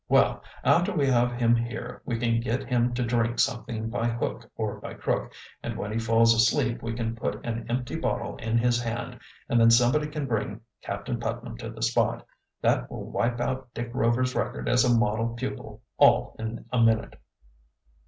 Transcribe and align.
Well, 0.09 0.41
after 0.63 0.93
we 0.95 1.05
have 1.05 1.31
him 1.33 1.55
here 1.55 2.01
we 2.05 2.17
can 2.17 2.39
get 2.41 2.63
him 2.67 2.95
to 2.95 3.05
drink 3.05 3.37
something 3.37 3.87
by 3.91 4.07
hook 4.07 4.49
or 4.55 4.79
by 4.81 4.95
crook, 4.95 5.31
and 5.61 5.77
when 5.77 5.91
he 5.93 5.99
falls 5.99 6.33
asleep 6.33 6.81
we 6.81 6.93
can 6.93 7.15
put 7.15 7.45
an 7.45 7.67
empty 7.69 7.95
bottle 7.97 8.35
in 8.37 8.57
his 8.57 8.81
hand 8.81 9.19
and 9.47 9.59
then 9.61 9.69
somebody 9.69 10.07
can 10.07 10.25
bring 10.25 10.61
Captain 10.81 11.19
Putnam 11.19 11.55
to 11.57 11.69
the 11.69 11.83
spot. 11.83 12.25
That 12.63 12.89
will 12.89 13.11
wipe 13.11 13.39
out 13.39 13.71
Dick 13.75 13.91
Rover's 13.93 14.33
record 14.33 14.67
as 14.67 14.83
a 14.83 14.97
model 14.97 15.35
pupil 15.35 15.83
all 15.99 16.35
in 16.39 16.65
a 16.71 16.81
minute." 16.81 17.21